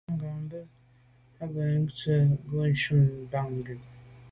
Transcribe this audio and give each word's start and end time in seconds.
Mangambe 0.07 0.59
bə́ 1.53 1.63
ɑ̂ 1.63 1.71
yə̀k 1.71 1.75
nzwe' 1.87 2.15
ɑ́ 2.19 2.25
gə́ 2.49 2.61
yí 2.67 2.71
gi 2.73 2.79
shúnɔ̀m 2.81 3.11
Batngub. 3.31 3.81